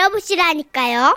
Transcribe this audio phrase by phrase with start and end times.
[0.00, 1.16] 들어보시라니까요.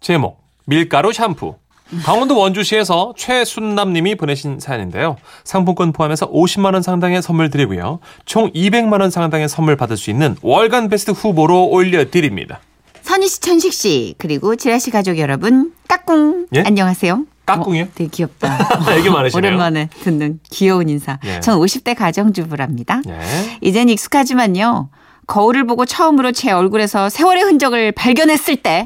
[0.00, 1.56] 제목 밀가루 샴푸
[2.02, 5.16] 강원도 원주시에서 최순남님이 보내신 사연인데요.
[5.44, 8.00] 상품권 포함해서 50만 원 상당의 선물 드리고요.
[8.24, 12.60] 총 200만 원 상당의 선물 받을 수 있는 월간 베스트 후보로 올려드립니다.
[13.02, 16.46] 선희 씨, 천식 씨, 그리고 지라시 가족 여러분, 까꿍.
[16.54, 16.62] 예?
[16.64, 17.26] 안녕하세요.
[17.44, 17.84] 까꿍이요?
[17.84, 18.56] 어, 되게 귀엽다.
[18.96, 19.46] 애교 많으시네요.
[19.46, 21.18] 오랜만에 듣는 귀여운 인사.
[21.26, 21.40] 예.
[21.40, 23.02] 전 50대 가정주부랍니다.
[23.04, 23.20] 네.
[23.60, 24.88] 이젠 익숙하지만요.
[25.26, 28.84] 거울을 보고 처음으로 제 얼굴에서 세월의 흔적을 발견했을 때,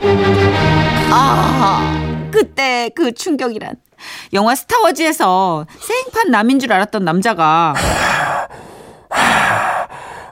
[1.10, 3.74] 아, 그때 그 충격이란.
[4.33, 7.74] 영화 스타워즈에서 생판 남인 줄 알았던 남자가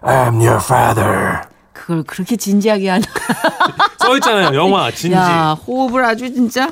[0.03, 1.41] I'm your father.
[1.73, 3.05] 그걸 그렇게 진지하게 하나.
[3.99, 4.55] 써 있잖아요.
[4.55, 5.17] 영화 진지.
[5.17, 6.71] 야, 호흡을 아주 진짜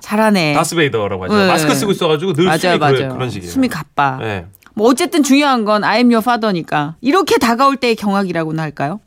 [0.00, 0.52] 잘하네.
[0.54, 1.36] 다스베이더라고 하죠.
[1.36, 1.46] 네.
[1.46, 3.08] 마스크 쓰고 있어가지고 늘 맞아요, 숨이 맞아요.
[3.14, 3.52] 그런 식이에요.
[3.52, 4.18] 숨이 가빠.
[4.20, 4.46] 네.
[4.80, 9.00] 뭐 어쨌든 중요한 건 I'm your father니까 이렇게 다가올 때의 경악이라고나 할까요?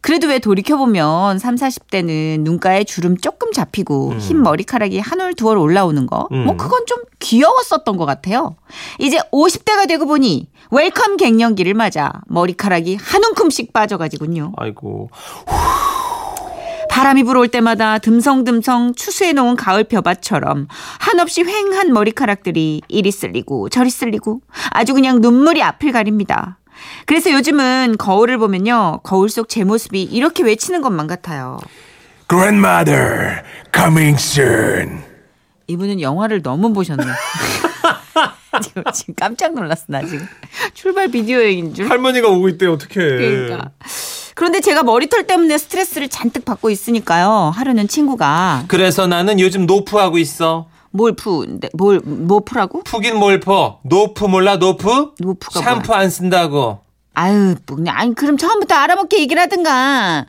[0.00, 5.58] 그래도 왜 돌이켜보면 3, 40대는 눈가에 주름 조금 잡히고 흰 머리카락이 한 올 두 올
[5.58, 6.56] 올라오는 거, 뭐 음.
[6.56, 8.56] 그건 좀 귀여웠었던 것 같아요.
[8.98, 14.52] 이제 50대가 되고 보니 welcome 갱년기를 맞아 머리카락이 한 움큼씩 빠져가지군요.
[14.56, 15.10] 아이고.
[16.98, 20.66] 바람이 불어올 때마다 듬성듬성 추수해 놓은 가을 벼밭처럼
[20.98, 26.58] 한없이 휑한 머리카락들이 이리 쓸리고 저리 쓸리고 아주 그냥 눈물이 앞을 가립니다.
[27.06, 28.98] 그래서 요즘은 거울을 보면요.
[29.04, 31.58] 거울 속 제 모습이 이렇게 외치는 것만 같아요.
[32.28, 34.98] Grandmother, coming soon.
[35.68, 37.04] 이분은 영화를 너무 보셨네.
[38.60, 40.26] 지금, 지금 깜짝 놀랐어, 나 지금.
[40.74, 41.88] 출발 비디오 여행인 줄.
[41.88, 42.94] 할머니가 오고 있대 어떡해.
[42.94, 43.70] 그러니까.
[44.38, 47.50] 그런데 제가 머리털 때문에 스트레스를 잔뜩 받고 있으니까요.
[47.56, 50.68] 하루는 친구가 그래서 나는 요즘 노푸하고 있어.
[50.90, 51.44] 뭘 푸,
[51.74, 52.84] 뭘, 뭐 푸라고?
[52.84, 53.80] 푸긴 뭘 퍼?
[53.82, 55.14] 노푸 몰라 노푸?
[55.18, 56.78] 노푸가 샴푸 안 쓴다고.
[57.14, 60.26] 아유, 뭐 그냥, 아니, 그럼 처음부터 알아먹게 얘기를 하든가.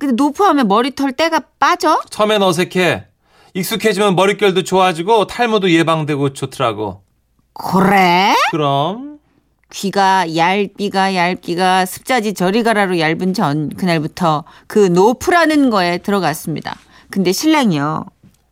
[0.00, 2.00] 근데 노푸하면 머리털 때가 빠져?
[2.10, 3.04] 처음엔 어색해.
[3.54, 7.02] 익숙해지면 머릿결도 좋아지고 탈모도 예방되고 좋더라고.
[7.52, 8.34] 그래?
[8.50, 9.11] 그럼
[9.72, 16.76] 귀가 얇기가 얇기가 습자지 저리 가라로 얇은 전 그날부터 그 노푸라는 거에 들어갔습니다.
[17.10, 18.04] 근데 신랑이요.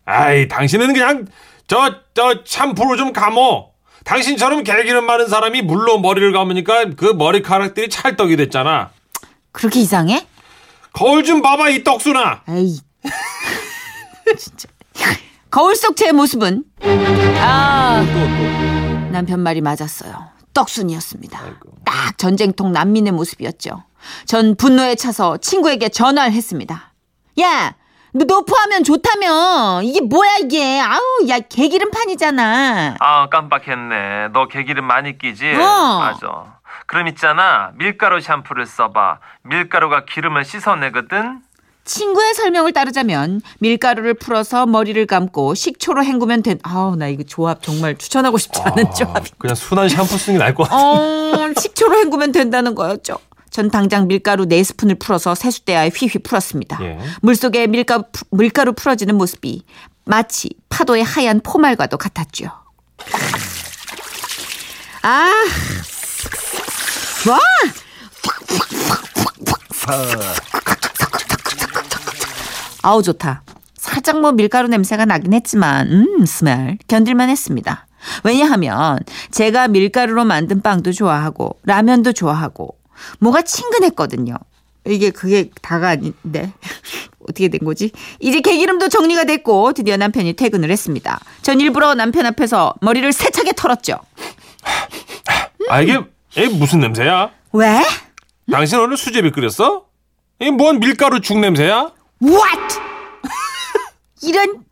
[0.06, 1.26] 아이 당신은 그냥
[1.66, 3.68] 저 저 샴푸로 좀 감어.
[4.04, 8.90] 당신처럼 개기름 많은 사람이 물로 머리를 감으니까 그 머리카락들이 찰떡이 됐잖아.
[9.52, 10.26] 그렇게 이상해?
[10.92, 12.42] 거울 좀 봐봐 이 떡순아.
[12.48, 12.80] 에이.
[14.38, 14.68] 진짜.
[15.50, 16.64] 거울 속 제 모습은
[17.38, 18.02] 아.
[19.12, 20.28] 남편 말이 맞았어요.
[20.54, 21.40] 떡순이었습니다.
[21.42, 21.70] 아이고.
[21.84, 23.84] 딱 전쟁통 난민의 모습이었죠.
[24.26, 26.92] 전 분노에 차서 친구에게 전화를 했습니다.
[27.40, 27.74] 야,
[28.12, 29.82] 너 노프하면 좋다며.
[29.82, 30.80] 이게 뭐야 이게.
[30.80, 32.96] 아우, 야 개기름판이잖아.
[32.98, 34.28] 아 깜빡했네.
[34.32, 35.52] 너 개기름 많이 끼지?
[35.54, 35.98] 어.
[36.00, 36.58] 맞아.
[36.86, 37.70] 그럼 있잖아.
[37.74, 39.20] 밀가루 샴푸를 써봐.
[39.42, 41.40] 밀가루가 기름을 씻어내거든.
[41.84, 46.58] 친구의 설명을 따르자면 밀가루를 풀어서 머리를 감고 식초로 헹구면 된.
[46.62, 49.30] 아우 나 이거 조합 정말 추천하고 싶지 않은 조합이.
[49.38, 50.76] 그냥 순한 샴푸 쓰는 게 나을 것 같아.
[50.76, 53.18] 어, 식초로 헹구면 된다는 거였죠.
[53.50, 56.78] 전 당장 밀가루 네 스푼을 풀어서 세숫대야에 휘휘 풀었습니다.
[56.82, 56.98] 예.
[57.22, 59.64] 물속에 밀가루, 푸- 밀가루 풀어지는 모습이
[60.04, 62.46] 마치 파도의 하얀 포말과도 같았죠.
[65.02, 65.30] 아,
[67.24, 67.38] 좋아.
[72.82, 73.42] 아우 좋다.
[73.74, 77.86] 살짝 뭐 밀가루 냄새가 나긴 했지만 음 스멜 견딜만 했습니다.
[78.24, 78.98] 왜냐하면
[79.30, 82.76] 제가 밀가루로 만든 빵도 좋아하고 라면도 좋아하고
[83.18, 84.34] 뭐가 친근했거든요.
[84.86, 86.52] 이게 그게 다가 아닌데
[87.28, 87.90] 어떻게 된 거지?
[88.18, 91.20] 이제 개기름도 정리가 됐고 드디어 남편이 퇴근을 했습니다.
[91.42, 93.98] 전 일부러 남편 앞에서 머리를 세차게 털었죠.
[95.68, 95.98] 아 이게
[96.36, 97.30] 에 무슨 냄새야?
[97.52, 97.82] 왜?
[98.50, 99.84] 당신 오늘 수제비 끓였어?
[100.38, 101.90] 이게 뭔 밀가루 죽 냄새야?
[102.22, 102.78] What?
[104.22, 104.64] 이런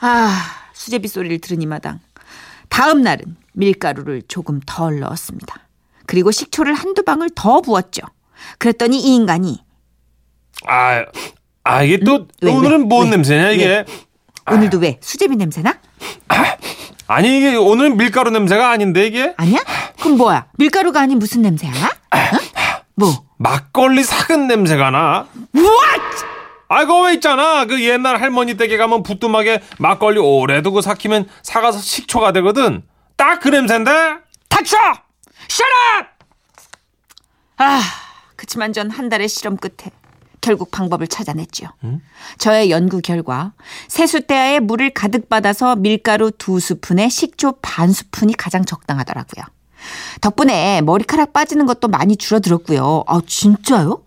[0.00, 0.40] 아
[0.72, 2.00] 수제비 소리를 들으니 마당
[2.68, 5.60] 다음 날은 밀가루를 조금 덜 넣었습니다.
[6.06, 8.02] 그리고 식초를 한두 방울 더 부었죠.
[8.58, 9.62] 그랬더니 이 인간이
[10.66, 11.04] 아,
[11.64, 13.10] 아 이게 또 왜, 오늘은 왜, 뭔 왜?
[13.10, 13.84] 냄새냐 이게?
[14.50, 15.78] 오늘도 왜 수제비 냄새나?
[17.06, 19.34] 아 니 이게 오늘은 밀가루 냄새가 아닌데 이게?
[19.36, 19.60] 아니야?
[20.00, 20.46] 그럼 뭐야?
[20.56, 21.70] 밀가루가 아닌 무슨 냄새야?
[21.72, 22.16] 어?
[22.94, 23.24] 뭐?
[23.36, 25.26] 막걸리 삭은 냄새가 나.
[25.54, 26.33] What?
[26.68, 27.64] 아, 그거 왜 있잖아.
[27.66, 32.82] 그 옛날 할머니 댁에 가면 부뚜막에 막걸리 오래 두고 삭히면 사가서 식초가 되거든.
[33.16, 33.90] 딱 그 냄새인데?
[34.48, 34.76] 닥쳐!
[34.78, 36.08] Up!
[37.58, 37.80] 아,
[38.36, 39.90] 그치만 전 한 달의 실험 끝에
[40.40, 41.68] 결국 방법을 찾아냈죠.
[42.38, 43.52] 저의 연구 결과
[43.88, 49.44] 세숫대야에 물을 가득 받아서 밀가루 두 스푼에 식초 반 스푼이 가장 적당하더라고요.
[50.20, 53.04] 덕분에 머리카락 빠지는 것도 많이 줄어들었고요.
[53.06, 54.02] 아, 진짜요?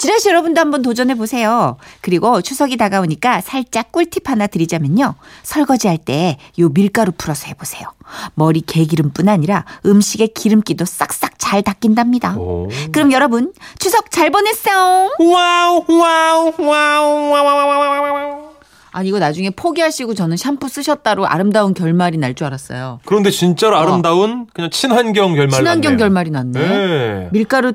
[0.00, 1.76] 지라시 여러분도 한번 도전해 보세요.
[2.00, 5.14] 그리고 추석이 다가오니까 살짝 꿀팁 하나 드리자면요.
[5.42, 7.86] 설거지 할 때 요 밀가루 풀어서 해보세요.
[8.34, 12.34] 머리 개기름뿐 아니라 음식의 기름기도 싹싹 잘 닦인답니다.
[12.38, 12.68] 오.
[12.92, 15.10] 그럼 여러분 추석 잘 보냈어요.
[15.18, 18.50] wow wow wow wow wow wow
[18.92, 23.00] 아니 이거 나중에 포기하시고 저는 샴푸 쓰셨다로 아름다운 결말이 날 줄 알았어요.
[23.04, 25.98] 그런데 진짜로 아름다운 그냥 친환경 결말 친환경 났네요.
[25.98, 26.58] 결말이 났네.
[26.58, 27.28] 네.
[27.32, 27.74] 밀가루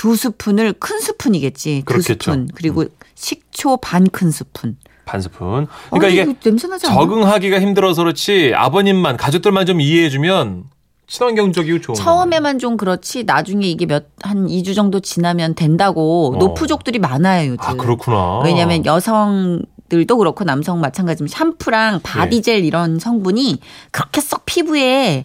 [0.00, 1.80] 두 스푼을 큰 스푼이겠지.
[1.80, 2.30] 두 그렇겠죠.
[2.32, 2.48] 스푼.
[2.54, 4.78] 그리고 식초 반 큰 스푼.
[5.04, 5.64] 반 스푼.
[5.64, 6.24] 어, 그러니까 이게
[6.68, 6.94] 나지 않아?
[6.94, 10.64] 적응하기가 힘들어서 그렇지 아버님만 가족들만 좀 이해해주면
[11.06, 16.38] 친환경적이고 좋은 처음에만 좀 그렇지 나중에 이게 몇 한 2주 정도 지나면 된다고 어.
[16.38, 17.62] 노푸족들이 많아요, 요즘.
[17.62, 18.38] 아 그렇구나.
[18.42, 19.60] 왜냐하면 여성
[19.90, 23.58] 들도 그렇고 남성 마찬가지지만 샴푸랑 body gel 이런 성분이
[23.90, 25.24] 그렇게 썩 피부에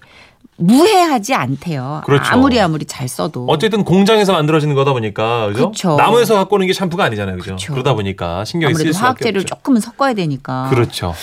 [0.57, 2.01] 무해하지 않대요.
[2.05, 2.31] 그렇죠.
[2.31, 3.45] 아무리 아무리 잘 써도.
[3.49, 5.71] 어쨌든 공장에서 만들어지는 거다 보니까 그죠?
[5.71, 5.95] 그쵸.
[5.97, 7.55] 나무에서 갖고 오는 게 샴푸가 아니잖아요, 그죠?
[7.55, 7.73] 그쵸.
[7.73, 9.55] 그러다 보니까 신경이 쓰일 수밖에 화학재를 없죠.
[9.55, 10.67] 조금은 섞어야 되니까.
[10.69, 11.13] 그렇죠.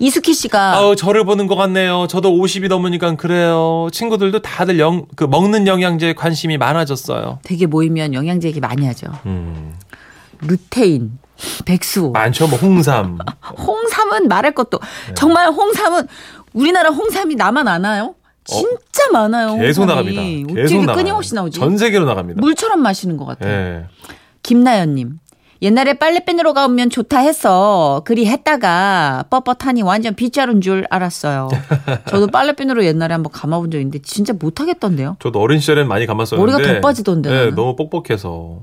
[0.00, 2.06] 이수키 씨가 아우 저를 보는 것 같네요.
[2.08, 3.88] 저도 50이 넘으니까 그래요.
[3.92, 7.38] 친구들도 다들 영, 그 먹는 영양제에 관심이 많아졌어요.
[7.44, 9.06] 되게 모이면 영양제 얘기 많이 하죠.
[9.26, 9.74] 음,
[10.40, 11.12] 루테인,
[11.64, 12.48] 백수, 많죠.
[12.48, 13.18] 뭐 홍삼.
[13.56, 15.14] 홍삼은 말할 것도 네.
[15.14, 16.08] 정말 홍삼은
[16.54, 18.14] 우리나라 홍삼이 나만 아나요?
[18.44, 19.52] 진짜 많아요.
[19.52, 20.14] 어, 계속 홍삼이.
[20.14, 20.54] 나갑니다.
[20.54, 20.96] 계속 나가요.
[20.96, 21.58] 끊임없이 나오지?
[21.58, 22.40] 전 세계로 나갑니다.
[22.40, 23.50] 물처럼 마시는 것 같아요.
[23.52, 23.84] 예.
[24.42, 25.18] 김나연님.
[25.62, 28.00] 옛날에 빨래비누로 가면 좋다 했어.
[28.06, 31.50] 그리 했다가 뻣뻣하니 완전 빗자루인 줄 알았어요.
[32.08, 35.18] 저도 빨래비누로 옛날에 한번 감아본 적 있는데 진짜 못하겠던데요.
[35.20, 37.50] 저도 어린 시절엔 많이 감았었는데 머리가 더 빠지던데, 네.
[37.50, 38.60] 너무 뻑뻑해서.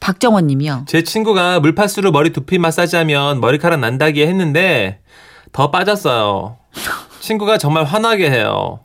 [0.00, 0.86] 박정원 님이요.
[0.88, 4.98] 제 친구가 물파스로 머리 두피 마사지하면 머리카락 난다기 했는데
[5.52, 6.56] 더 빠졌어요.
[7.20, 8.80] 친구가 정말 화나게 해요.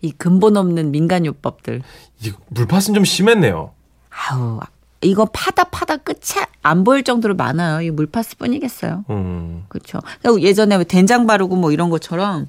[0.00, 1.82] 이 근본 없는 민간요법들.
[2.24, 3.70] 이 물파스는 좀 심했네요.
[4.10, 4.60] 아우,
[5.00, 7.80] 이거 파다 파다 끝이 안 보일 정도로 많아요.
[7.82, 9.04] 이 물파스 뿐이겠어요.
[9.10, 10.00] 음, 그렇죠.
[10.40, 12.46] 예전에 왜 된장 바르고 뭐 이런 것처럼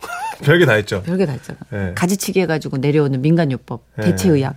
[0.42, 1.02] 별게 다 했죠.
[1.02, 1.58] 별게 다 있잖아.
[1.70, 1.92] 네.
[1.94, 4.04] 가지치기 해가지고 내려오는 민간요법, 네.
[4.06, 4.56] 대체의학.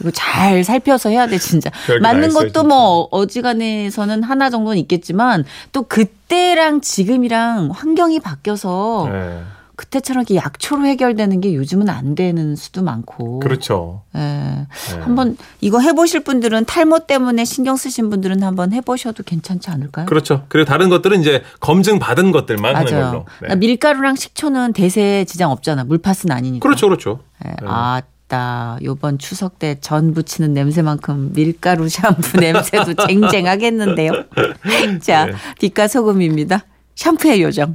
[0.00, 1.70] 이거 잘 살펴서 해야 돼 진짜.
[2.02, 9.42] 맞는 있어요, 것도 뭐 어지간해서는 하나 정도는 있겠지만 또 그때랑 지금이랑 환경이 바뀌어서 네.
[9.82, 13.40] 그때처럼 이렇게 약초로 해결되는 게 요즘은 안 되는 수도 많고.
[13.40, 14.02] 그렇죠.
[14.14, 14.18] 예.
[14.20, 14.66] 네.
[15.00, 20.06] 한번 이거 해보실 분들은 탈모 때문에 신경 쓰신 분들은 한번 해보셔도 괜찮지 않을까요?
[20.06, 20.44] 그렇죠.
[20.48, 23.10] 그리고 다른 것들은 이제 검증 받은 것들만 하는 맞아요.
[23.40, 23.48] 걸로.
[23.48, 23.56] 네.
[23.56, 25.82] 밀가루랑 식초는 대세에 지장 없잖아.
[25.84, 26.62] 물파스는 아니니까.
[26.62, 27.18] 그렇죠, 그렇죠.
[27.44, 27.48] 예.
[27.48, 27.56] 네.
[27.66, 34.12] 아따 요번 추석 때 전 부치는 냄새만큼 밀가루 샴푸 냄새도 쟁쟁하겠는데요.
[35.02, 35.32] 자, 네.
[35.58, 36.64] 빛과 소금입니다.
[36.94, 37.74] 샴푸의 요정.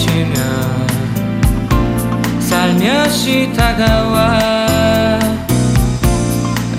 [0.00, 0.40] 화면에 치면
[2.40, 5.18] 살며시 다가와.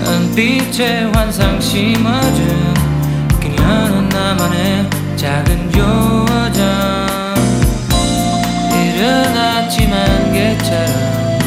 [0.04, 2.74] 은빛의 환상 심어준
[3.40, 6.62] 그녀는 나만의 작은 요정.
[8.72, 11.38] 이른 아침 안개처럼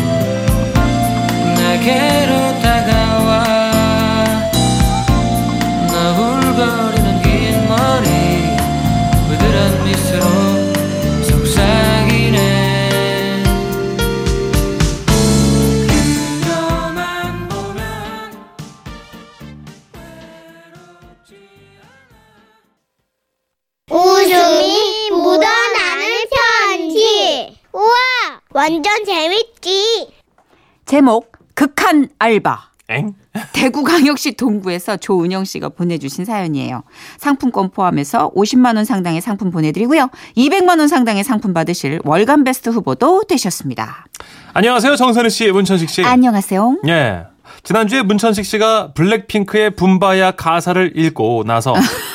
[1.58, 3.46] 내게로 다가와.
[5.92, 8.08] 너울거리는 긴 머리
[9.28, 10.55] 부드러운 미소로
[28.56, 30.14] 완전 재밌지.
[30.86, 32.70] 제목 극한 알바.
[32.88, 33.14] 엥?
[33.52, 36.84] 대구광역시 동구에서 조은영 씨가 보내주신 사연이에요.
[37.18, 40.08] 상품권 포함해서 50만 원 상당의 상품 보내드리고요.
[40.38, 44.06] 200만 원 상당의 상품 받으실 월간 베스트 후보도 되셨습니다.
[44.54, 46.06] 안녕하세요, 정선희 씨, 문천식 씨.
[46.06, 46.78] 안녕하세요.
[46.88, 47.26] 예.
[47.64, 51.74] 지난주에 문천식 씨가 블랙핑크의 붐바야 가사를 읽고 나서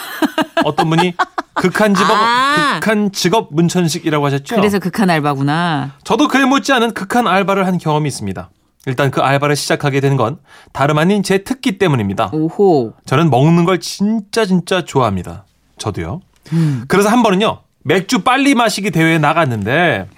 [0.64, 1.12] 어떤 분이
[1.60, 2.74] 극한 직업, 아.
[2.80, 4.56] 극한 직업 문천식이라고 하셨죠?
[4.56, 5.92] 그래서 극한 알바구나.
[6.04, 8.50] 저도 그에 못지않은 극한 알바를 한 경험이 있습니다.
[8.86, 10.38] 일단 그 알바를 시작하게 된 건
[10.72, 12.30] 다름 아닌 제 특기 때문입니다.
[12.32, 12.94] 오호.
[13.04, 15.44] 저는 먹는 걸 진짜 진짜 좋아합니다.
[15.78, 16.20] 저도요.
[16.54, 16.84] 음.
[16.88, 17.60] 그래서 한 번은요.
[17.84, 20.08] 맥주 빨리 마시기 대회에 나갔는데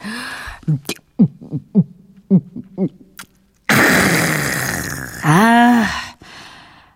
[5.25, 5.87] 아,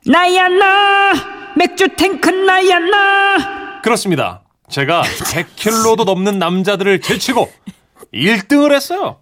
[0.07, 1.13] 나야 나
[1.57, 3.66] 맥주 탱크 나야 나.
[3.87, 4.41] 그렇습니다.
[4.69, 7.49] 제가 100킬로도 넘는 남자들을 제치고
[8.13, 9.19] 1등을 했어요.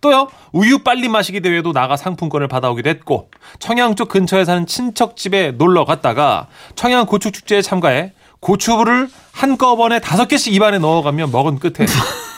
[0.00, 5.50] 또요, 우유 빨리 마시기 대회도 나가 상품권을 받아오기도 했고, 청양 쪽 근처에 사는 친척 집에
[5.50, 11.86] 놀러 갔다가 청양 고축축제에 참가해 고추부를 한꺼번에 다섯 개씩 입안에 넣어가며 먹은 끝에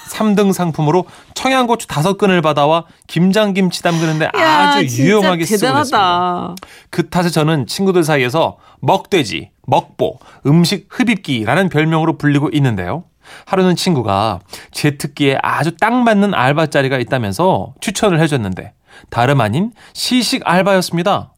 [0.09, 6.55] 3등 상품으로 청양고추 다섯 근을 받아와 김장김치 담그는데 아주 유용하게 쓰고 있습니다.
[6.91, 13.05] 그 탓에 저는 친구들 사이에서 먹돼지, 먹보, 음식 흡입기라는 별명으로 불리고 있는데요.
[13.45, 18.73] 하루는 친구가 제 특기에 아주 딱 맞는 알바 자리가 있다면서 추천을 해줬는데
[19.11, 21.33] 다름 아닌 시식 알바였습니다.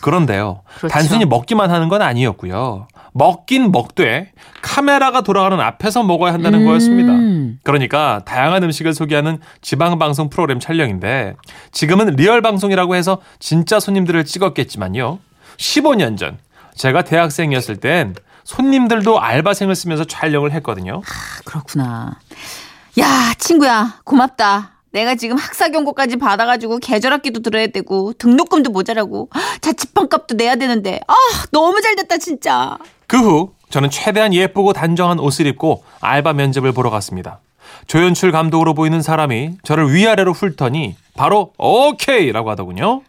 [0.00, 0.62] 그런데요.
[0.78, 0.92] 그렇죠.
[0.92, 2.88] 단순히 먹기만 하는 건 아니었고요.
[3.16, 4.30] 먹긴 먹되
[4.60, 7.12] 카메라가 돌아가는 앞에서 먹어야 한다는 거였습니다.
[7.12, 7.58] 음.
[7.62, 11.36] 그러니까 다양한 음식을 소개하는 지방 방송 프로그램 촬영인데
[11.72, 15.18] 지금은 real 방송이라고 해서 진짜 손님들을 찍었겠지만요.
[15.56, 16.38] 15년 전
[16.74, 21.00] 제가 대학생이었을 땐 손님들도 알바생을 쓰면서 촬영을 했거든요.
[21.46, 22.18] 그렇구나.
[22.98, 24.75] 야, 친구야, 고맙다.
[24.92, 29.28] 내가 지금 학사 경고까지 받아가지고 계절 학기도 들어야 되고 등록금도 모자라고
[29.60, 31.14] 자취방값도 내야 되는데 아
[31.52, 32.78] 너무 잘 됐다 진짜.
[33.06, 37.40] 그 후 저는 최대한 예쁘고 단정한 옷을 입고 알바 면접을 보러 갔습니다.
[37.88, 43.02] 조연출 감독으로 보이는 사람이 저를 위아래로 훑더니 바로 오케이라고 하더군요.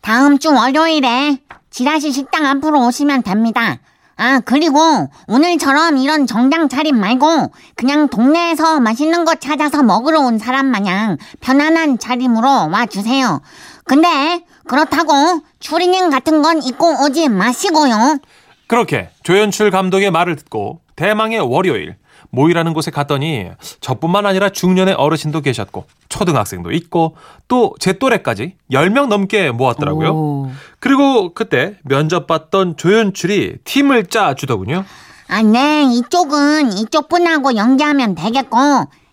[0.00, 1.38] 다음 주 월요일에
[1.70, 3.78] 지라시 식당 앞으로 오시면 됩니다.
[4.22, 4.78] 아, 그리고
[5.26, 11.98] 오늘처럼 이런 정장 차림 말고 그냥 동네에서 맛있는 거 찾아서 먹으러 온 사람 마냥 편안한
[11.98, 13.40] 차림으로 와주세요.
[13.82, 18.20] 근데 그렇다고 추리닝 같은 건 입고 오지 마시고요.
[18.66, 21.96] 그렇게 조연출 감독의 말을 듣고 대망의 월요일
[22.30, 23.50] 모이라는 곳에 갔더니
[23.80, 27.16] 저뿐만 아니라 중년의 어르신도 계셨고 초등학생도 있고
[27.48, 30.08] 또 제 또래까지 10명 넘게 모았더라고요.
[30.10, 30.50] 오.
[30.78, 34.84] 그리고 그때 면접 봤던 조연출이 팀을 짜 주더군요.
[35.28, 38.56] 아, 네, 이쪽은 이쪽 분하고 연기하면 되겠고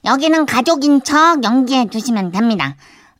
[0.05, 2.75] 여기는 가족인 척 연기해 주시면 됩니다.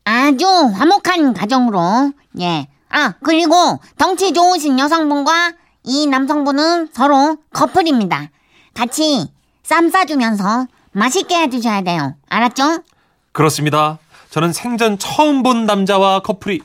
[0.05, 2.67] 아주 화목한 가정으로 예.
[2.89, 5.53] 아, 그리고 덩치 좋으신 여성분과
[5.89, 8.29] 이 남성분은 서로 커플입니다.
[8.75, 9.25] 같이
[9.63, 12.15] 쌈 싸주면서 맛있게 해주셔야 돼요.
[12.29, 12.83] 알았죠?
[13.31, 13.97] 그렇습니다.
[14.29, 16.59] 저는 생전 처음 본 남자와 커플이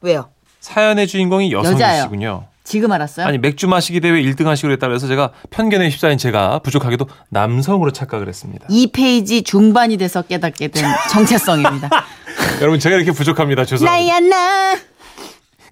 [0.00, 0.30] 왜요?
[0.60, 1.50] 사연의 주인공이.
[1.52, 2.46] 여성이시군요.
[2.62, 3.26] 지금 알았어요?
[3.26, 8.28] 아니 맥주 마시기 대회 1등 하시기로 했다 그래서 제가 편견에 휩싸인 제가 부족하게도 남성으로 착각을
[8.28, 8.66] 했습니다.
[8.70, 11.90] 이 페이지 중반이 돼서 깨닫게 된 정체성입니다.
[12.62, 13.64] 여러분 제가 이렇게 부족합니다.
[13.64, 14.12] 죄송합니다.
[14.12, 14.89] 나야 나.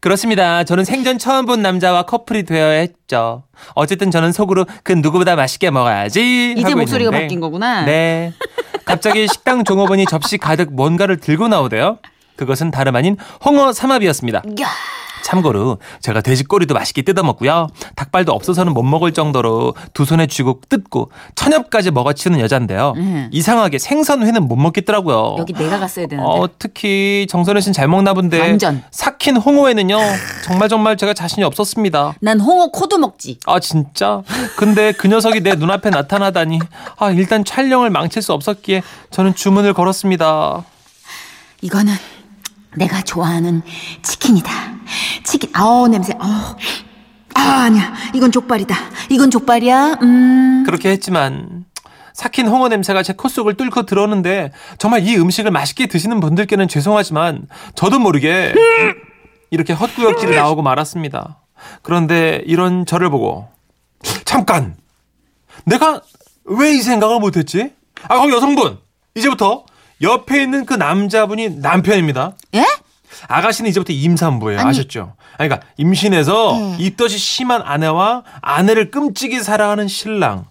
[0.00, 0.64] 그렇습니다.
[0.64, 3.42] 저는 생전 처음 본 남자와 커플이 되어야 했죠.
[3.74, 6.54] 어쨌든 저는 속으로 그 누구보다 맛있게 먹어야지.
[6.56, 7.24] 이제 목소리가 있는데.
[7.26, 7.84] 바뀐 거구나.
[7.84, 8.32] 네.
[8.84, 11.98] 갑자기 식당 종업원이 접시 가득 뭔가를 들고 나오대요.
[12.36, 14.42] 그것은 다름 아닌 홍어 삼합이었습니다.
[15.28, 17.68] 참고로 제가 돼지 꼬리도 맛있게 뜯어 먹고요.
[17.96, 22.94] 닭발도 없어서는 못 먹을 정도로 두 손에 쥐고 뜯고 천엽까지 먹어치우는 여잔데요.
[22.96, 23.28] 음.
[23.30, 25.36] 이상하게 생선회는 못 먹겠더라고요.
[25.38, 26.26] 여기 내가 갔어야 되는데.
[26.26, 28.82] 어, 특히 정선혜 씨는 잘 먹나 본데 완전.
[28.90, 29.98] 삭힌 홍어에는요
[30.46, 32.14] 정말 정말 제가 자신이 없었습니다.
[32.20, 33.38] 난 홍어 코도 먹지.
[33.44, 34.22] 아 진짜?
[34.56, 36.58] 근데 그 녀석이 내 눈앞에 나타나다니
[36.96, 40.64] 아 일단 촬영을 망칠 수 없었기에 저는 주문을 걸었습니다.
[41.60, 41.92] 이거는
[42.78, 43.62] 내가 좋아하는
[44.02, 44.50] 치킨이다.
[45.24, 45.50] 치킨.
[45.52, 46.14] 아우 냄새.
[46.14, 46.56] 어.
[47.34, 47.92] 아 아니야.
[48.14, 48.74] 이건 족발이다.
[49.10, 49.98] 이건 족발이야.
[50.02, 50.62] 음.
[50.66, 51.64] 그렇게 했지만
[52.14, 57.46] 삭힌 홍어 냄새가 제 코 속을 뚫고 들어오는데 정말 이 음식을 맛있게 드시는 분들께는 죄송하지만
[57.74, 58.54] 저도 모르게
[59.50, 61.40] 이렇게 헛구역질이 나오고 말았습니다.
[61.82, 63.48] 그런데 이런 저를 보고
[64.24, 64.76] 잠깐
[65.64, 66.00] 내가
[66.44, 67.72] 왜 이 생각을 못했지?
[68.08, 68.78] 아 거기 여성분
[69.14, 69.64] 이제부터
[70.02, 72.32] 옆에 있는 그 남자분이 남편입니다.
[72.54, 72.64] 예?
[73.26, 74.60] 아가씨는 이제부터 임산부예요.
[74.60, 75.14] 아셨죠?
[75.38, 80.46] 아니, 그러니까 임신해서 입덧이 심한 아내와 아내를 끔찍이 사랑하는 신랑.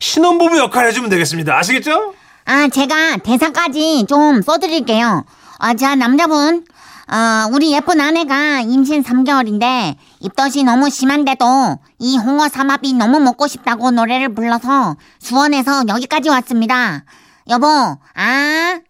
[0.00, 1.56] 신혼부부 역할 해주면 되겠습니다.
[1.56, 2.14] 아시겠죠?
[2.44, 5.24] 아, 제가 대사까지 좀 써드릴게요.
[5.58, 6.64] 아, 자, 남자분.
[7.10, 13.90] 아, 우리 예쁜 아내가 임신 3개월인데 입덧이 너무 심한데도 이 홍어 삼합이 너무 먹고 싶다고
[13.90, 17.04] 노래를 불러서 수원에서 여기까지 왔습니다.
[17.48, 17.66] 여보,
[18.14, 18.80] 아,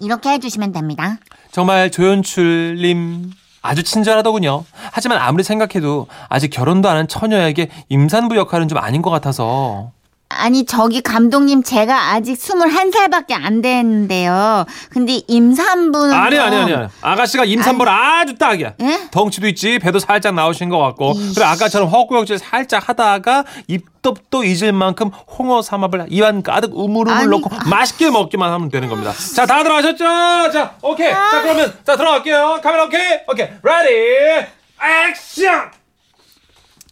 [0.00, 1.18] 이렇게 해주시면 됩니다.
[1.52, 3.30] 정말 조연출님
[3.62, 4.64] 아주 친절하더군요.
[4.92, 9.92] 하지만 아무리 생각해도 아직 결혼도 안 한 처녀에게 임산부 역할은 좀 아닌 것 같아서.
[10.32, 14.64] 아니 저기 감독님 제가 아직 21살밖에 안 됐는데요.
[14.88, 16.88] 근데 임산부는 아니, 좀- 아니, 아니.
[17.02, 18.74] 아가씨가 임산부를 아주 딱이야.
[18.80, 19.08] 예?
[19.10, 21.14] 덩치도 있지, 배도 살짝 나오신 것 같고.
[21.14, 27.50] 그리고 아까처럼 헛구역질 살짝 하다가 입덧도 잊을 만큼 홍어 삼합을 입안 가득 우물우물 아니, 넣고
[27.68, 29.12] 맛있게 먹기만 하면 되는 겁니다.
[29.34, 30.04] 자, 다들 아셨죠?
[30.52, 31.10] 자, 오케이.
[31.10, 32.60] 자, 그러면, 자, 들어갈게요.
[32.62, 33.18] 카메라 오케이?
[33.28, 33.48] 오케이.
[33.64, 34.46] ready,
[34.80, 35.72] 액션!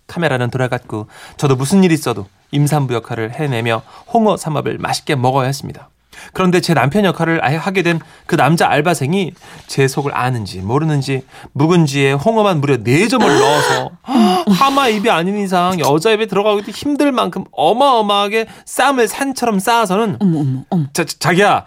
[0.08, 5.88] 카메라는 돌아갔고, 저도 무슨 일 있어도 임산부 역할을 해내며 홍어 삼합을 맛있게 먹어야 했습니다.
[6.32, 9.32] 그런데 제 남편 역할을 아예 하게 된 그 남자 알바생이
[9.68, 13.90] 제 속을 아는지 모르는지 묵은지에 홍어만 무려 4점을 넣어서
[14.52, 20.64] 하마 입이 아닌 이상 여자 입에 들어가기도 힘들 만큼 어마어마하게 쌈을 산처럼 쌓아서는 어머 어머
[20.70, 20.84] 어머.
[20.92, 21.64] 자, 자, 자기야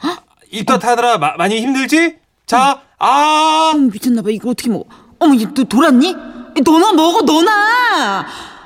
[0.52, 2.18] 입덧하더라 마- 많이 힘들지?
[2.46, 4.84] 자, 아, 어머 미쳤나봐 이거 어떻게 먹어?
[5.20, 6.14] 어머 얘 너 돌았니?
[6.64, 8.26] 너나 먹어 너나.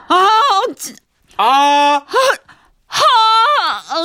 [0.09, 0.27] 아
[0.75, 0.95] 진.
[1.37, 2.01] 아.
[2.85, 3.01] 하.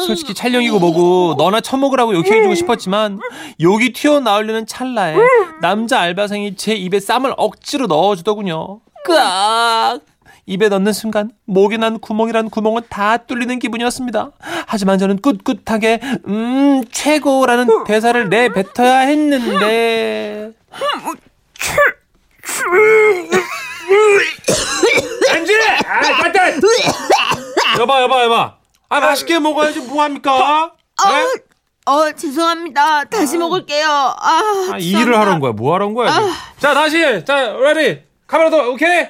[0.06, 3.20] 솔직히 촬영이고 뭐고 너나 처먹으라고 욕해주고 싶었지만
[3.60, 5.16] 욕이 튀어나오려는 찰나에
[5.60, 8.80] 남자 알바생이 제 입에 쌈을 억지로 넣어주더군요.
[9.04, 10.00] 끄악!
[10.46, 14.32] 입에 넣는 순간 목에 난 구멍이란 구멍은 다 뚫리는 기분이었습니다.
[14.66, 20.52] 하지만 저는 꿋꿋하게 음 최고라는 대사를 내뱉어야 했는데
[25.30, 25.52] 엔지!
[25.86, 26.54] 아, 까딱!
[27.78, 28.56] 여봐, 여봐, 여봐.
[28.88, 30.72] 아, 맛있게 먹어야지 뭐합니까?
[31.08, 31.42] 네?
[31.86, 33.04] 어 죄송합니다.
[33.04, 33.88] 다시 먹을게요.
[33.88, 35.52] 아, 아, 이 일을 하러 온 거야.
[35.52, 36.12] 뭐 하러 온 거야?
[36.12, 36.30] 지금?
[36.58, 37.24] 자, 다시.
[37.24, 38.02] 자, ready.
[38.26, 39.06] 카메라 도 오케이?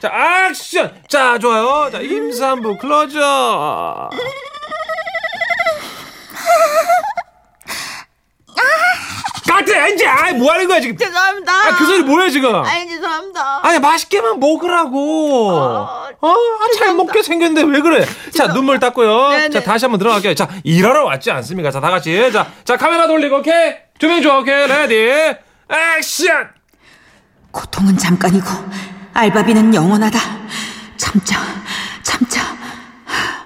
[0.00, 1.02] 자, 액션.
[1.08, 1.90] 자, 좋아요.
[1.90, 4.10] 자, 임산부 클로즈업.
[9.64, 10.06] 까트 엔지.
[10.06, 10.96] 아, 뭐 하는 거야, 지금?
[10.96, 11.52] 죄송합니다.
[11.52, 12.54] 아, 그 소리 뭐야, 지금?
[12.54, 13.60] 아니 죄송합니다.
[13.66, 15.50] 아니 맛있게만 먹으라고.
[15.58, 18.04] 아, 어, 아, 잘 먹게 생겼는데 왜 그래?
[18.34, 19.28] 자 눈물 닦고요.
[19.30, 19.50] 네네.
[19.50, 20.34] 자 다시 한번 들어갈게요.
[20.34, 21.70] 자 일하러 왔지 않습니까?
[21.70, 23.74] 자 다 같이 자, 자 카메라 돌리고 오케이.
[23.98, 25.36] 조명 좋아 오케이 ready
[25.98, 26.48] 액션.
[27.50, 28.46] 고통은 잠깐이고
[29.14, 30.18] 알바비는 영원하다.
[30.96, 31.36] 참자,
[32.02, 32.40] 참자.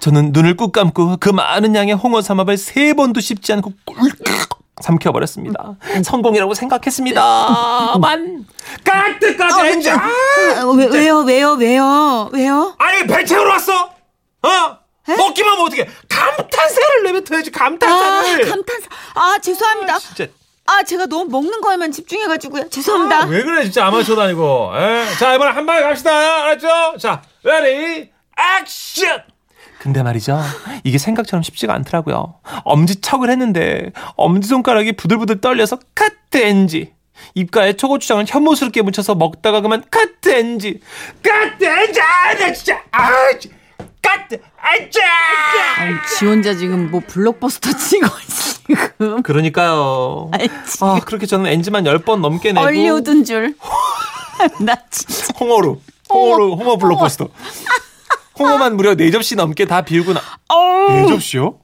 [0.01, 4.46] 저는 눈을 꾹 감고 그 많은 양의 홍어 삼합을 세 번도 씹지 않고 꿀꺽
[4.83, 5.77] 삼켜버렸습니다.
[6.05, 8.47] 성공이라고 생각했습니다만
[8.85, 9.91] cut cut 엔지.
[9.91, 12.75] 아, 아, 왜, 왜요, 왜요, 왜요, 왜요?
[12.79, 13.73] 아니 배 채우러 왔어?
[14.43, 14.79] 어?
[15.09, 15.89] 먹기만 하면 어떻게?
[16.09, 18.45] 감탄사를 내뱉어야지 아, 감탄사를.
[18.51, 18.87] 감탄사.
[19.15, 19.99] 아, 죄송합니다.
[20.01, 20.27] 진짜.
[20.67, 22.69] 아, 제가 너무 먹는 거에만 집중해가지고요.
[22.69, 23.23] 죄송합니다.
[23.23, 25.07] 아, 왜 그래 진짜 아마추어도 아니고 에?
[25.19, 26.11] 자 이번에 한 방에 갑시다
[26.43, 26.99] 알았죠?
[26.99, 28.11] 자 ready
[28.61, 29.23] 액션
[29.87, 30.41] 근데 말이죠.
[30.83, 32.35] 이게 생각처럼 쉽지가 않더라고요.
[32.65, 36.93] 엄지척을 했는데 엄지손가락이 부들부들 떨려서 카트 엔지
[37.37, 40.81] 입가에 초고추장을 혐오스럽게 묻혀서 먹다가 그만 카트 엔지
[41.23, 42.01] 카트 엔지!
[42.01, 42.83] 아 나 진짜!
[42.91, 43.09] 아
[44.03, 44.91] 카트 아니,
[46.19, 48.07] 지 혼자 지금 뭐 블록버스터 치고
[48.99, 49.23] 지금.
[49.23, 50.31] 그러니까요.
[50.33, 50.49] 아이,
[50.81, 52.67] 아 그렇게 저는 엔지만 10번 넘게 내고.
[52.67, 53.55] 얼리우드인 줄.
[54.61, 55.33] 나 진짜.
[55.39, 57.29] 홍어로 홍어로 홍어 블록버스터
[58.39, 61.59] 홍어만 무려 4접시 넘게 다 비우고 나 4접시요?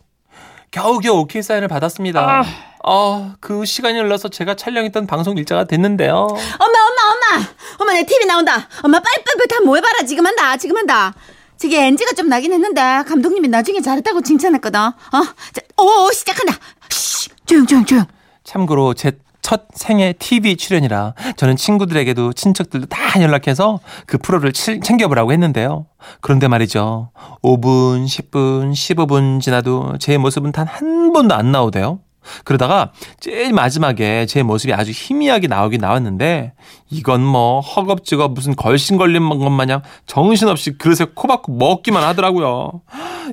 [0.71, 2.45] 겨우겨우 오케이 사인을 받았습니다
[2.85, 7.49] 아, 그 시간이 흘러서 제가 촬영했던 방송 일자가 됐는데요 엄마, 엄마, 엄마.
[7.79, 8.69] 엄마, 내 TV 나온다.
[8.83, 10.03] 엄마, 빨리빨리 다 모여봐라.
[10.07, 11.15] 지금 한다, 지금 한다.
[11.57, 14.81] 저게 NG가 좀 나긴 했는데, 감독님이 나중에 잘했다고 칭찬했거든.
[14.81, 14.93] 어?
[15.11, 16.55] 자, 오, 시작한다.
[16.91, 18.05] 쉬, 조용, 조용, 조용.
[18.45, 25.33] 참고로 제 첫 생애 TV 출연이라 저는 친구들에게도 친척들도 다 연락해서 그 프로를 치- 챙겨보라고
[25.33, 25.87] 했는데요.
[26.21, 27.11] 그런데 말이죠.
[27.43, 31.99] 5분, 10분, 15분 지나도 제 모습은 단 한 번도 안 나오대요.
[32.45, 36.53] 그러다가 제일 마지막에 제 모습이 아주 희미하게 나오긴 나왔는데
[36.89, 42.81] 이건 뭐 허겁지겁 무슨 걸신 걸린 것 마냥 정신없이 그릇에 코 박고 먹기만 하더라고요.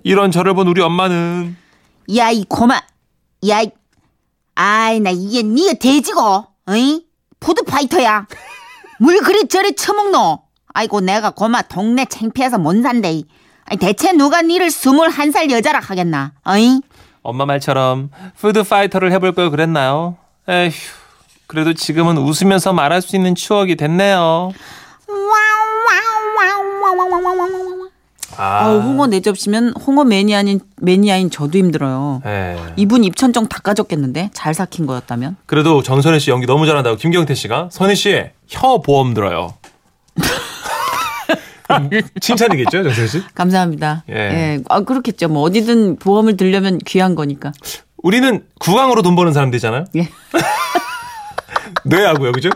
[0.04, 1.56] 이런 저를 본 우리 엄마는
[2.18, 2.82] 야, 이 고마.
[3.48, 3.70] 야, 이-
[4.62, 7.06] 아이, 나 이게 니가 돼지고, 어이?
[7.40, 8.28] food fighter야.
[9.00, 10.42] 뭘 그리 저리 처먹노.
[10.74, 13.24] 아이고, 내가 고마 동네 창피해서 못 산대.
[13.64, 16.82] 아니, 대체 누가 니를 스물한 살 여자라 하겠나, 어이?
[17.22, 20.18] 엄마 말처럼 food fighter를 해볼 걸 그랬나요?
[20.50, 20.72] 에휴,
[21.48, 24.52] 그래도 지금은 웃으면서 말할 수 있는 추억이 됐네요.
[28.40, 32.22] 아, 홍어 네 접시면 홍어 매니아인, 매니아인 저도 힘들어요.
[32.26, 32.58] 예.
[32.78, 34.30] 이분 입천정 다 까졌겠는데?
[34.34, 35.36] 잘 삭힌 거였다면?
[35.46, 39.54] 그래도 정선혜 씨 연기 너무 잘한다고 김경태 씨가 선혜 씨 혀 보험 들어요.
[42.20, 43.22] 칭찬이겠죠, 정선혜 씨?
[43.36, 44.04] 감사합니다.
[44.10, 44.16] 예.
[44.16, 44.60] 예.
[44.70, 45.28] 아, 그렇겠죠.
[45.28, 47.52] 뭐 어디든 보험을 들려면 귀한 거니까.
[48.02, 49.86] 우리는 구강으로 돈 버는 사람들이잖아요.
[49.98, 50.10] 예.
[51.86, 52.50] 뇌하고요, 그죠?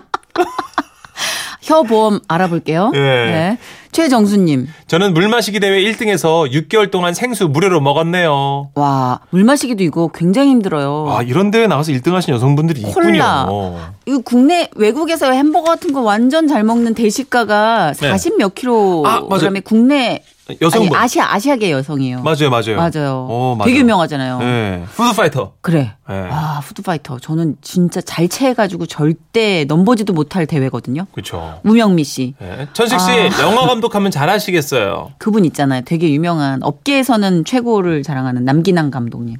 [1.64, 2.92] 혀 보험 알아볼게요.
[2.94, 3.00] 예.
[3.00, 3.58] 네.
[3.94, 4.68] 최정수님.
[4.88, 8.72] 저는 물 마시기 대회 1등에서 6개월 동안 생수 무료로 먹었네요.
[8.76, 11.08] 와, 물 마시기도 이거 굉장히 힘들어요.
[11.10, 13.46] 아, 이런 대회 나가서 1등 하신 여성분들이 콜라.
[13.46, 13.80] 있군요.
[14.08, 18.10] 이거 국내 외국에서 햄버거 같은 거 완전 잘 먹는 대식가가 네.
[18.10, 19.04] 40 몇 킬로.
[19.30, 20.24] 그다음에 국내
[20.62, 20.94] 여성분.
[20.96, 22.22] 아니, 아시아 아시아계 여성이에요.
[22.22, 22.76] 맞아요, 맞아요.
[22.76, 23.28] 맞아요.
[23.30, 23.68] 어, 맞아요.
[23.68, 24.40] 되게 유명하잖아요.
[24.40, 24.84] 네.
[24.96, 25.54] food fighter.
[25.62, 25.94] 그래.
[26.10, 26.28] 네.
[26.30, 27.20] 아, food fighter.
[27.20, 31.06] 저는 진짜 잘 체해가지고 절대 넘보지도 못할 대회거든요.
[31.14, 31.60] 그렇죠.
[31.64, 32.34] 우명미 씨.
[32.40, 32.68] 네.
[32.74, 33.42] 천식 씨, 아.
[33.42, 35.14] 영화 감독하면 잘하시겠어요.
[35.18, 35.82] 그분 있잖아요.
[35.86, 39.38] 되게 유명한 업계에서는 최고를 자랑하는 남기남 감독님.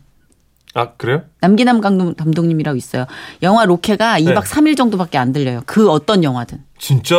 [0.76, 1.22] 아 그래요?
[1.42, 3.06] 남기남 감독, 감독님이라고 있어요.
[3.44, 4.40] 영화 로케가 2박 네.
[4.40, 5.62] 3일 정도밖에 안 들려요.
[5.68, 6.60] 그 어떤 영화든.
[6.80, 7.16] 진짜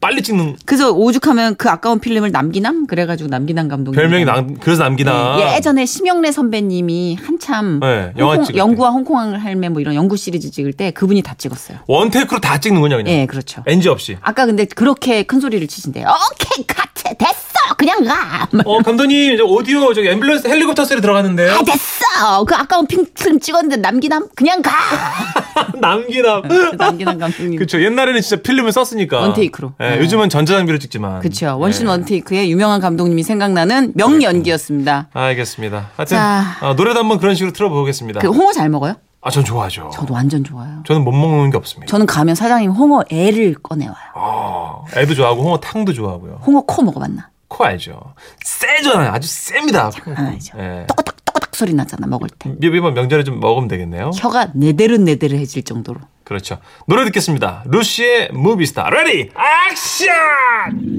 [0.00, 5.36] 빨리 찍는 그래서 오죽하면 그 아까운 필름을 남기남 그래가지고 남기남 감독님 별명이 남 그래서 남기나.
[5.36, 8.56] 네, 예전에 심영래 선배님이 한참 네, 영화 홍콩-.
[8.56, 11.78] 영구와 홍콩 할매 뭐 이런 연구 시리즈 찍을 때 그분이 다 찍었어요.
[11.86, 13.12] 원테이크로 다 찍는군요 그냥.
[13.12, 13.62] 예, 그렇죠.
[13.66, 14.16] NG 없이.
[14.22, 16.06] 아까 근데 그렇게 큰 소리를 치신대요.
[16.06, 17.43] 오케이 카트 됐어
[17.76, 18.48] 그냥 가.
[18.64, 21.52] 어 감독님 저 오디오 저기 앰뷸런스 헬리콥터 소리 들어가는데요.
[21.52, 24.70] 아 됐어 그 아까운 핑film 찍었는데 남기남 그냥 가.
[25.80, 26.42] 남기나.
[26.76, 27.56] 남기남 감독님.
[27.56, 27.82] 그렇죠.
[27.82, 29.20] 옛날에는 진짜 필름을 썼으니까.
[29.20, 29.74] 원테이크로.
[29.80, 29.98] 예, 네.
[30.00, 31.20] 요즘은 전자장비로 찍지만.
[31.20, 31.56] 그렇죠.
[31.58, 31.90] 원신 예.
[31.90, 35.08] 원테이크의 유명한 감독님이 생각나는 명연기였습니다.
[35.12, 35.90] 알겠습니다.
[35.96, 36.56] 하여튼 자.
[36.60, 38.20] 어, 노래도 한번 그런 식으로 틀어보겠습니다.
[38.20, 38.94] 그 홍어 잘 먹어요?
[39.20, 39.90] 아, 전 좋아하죠.
[39.94, 40.82] 저도 완전 좋아요.
[40.86, 41.90] 저는 못 먹는 게 없습니다.
[41.90, 43.94] 저는 가면 사장님 홍어 애를 꺼내와요.
[44.14, 46.40] 어, 애도 좋아하고 홍어 탕도 좋아하고요.
[46.46, 47.28] 홍어 코 먹어봤나?
[47.54, 48.14] 코 알죠?
[48.42, 49.12] 세잖아요.
[49.12, 49.88] 아주 셉니다.
[49.90, 50.58] 장난 아니죠.
[50.58, 50.86] 예.
[50.88, 52.52] 또꼬닥 소리 나잖아 먹을 때.
[52.60, 54.10] 이번 명절에 좀 먹으면 되겠네요.
[54.12, 56.00] 혀가 너덜너덜해질 정도로.
[56.24, 56.58] 그렇죠.
[56.88, 57.62] 노래 듣겠습니다.
[57.66, 58.90] 루시의 Movie Star.
[58.90, 59.30] Ready
[59.70, 60.98] 액션!